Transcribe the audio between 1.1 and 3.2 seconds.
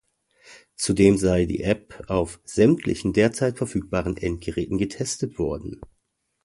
sei die App „auf sämtlichen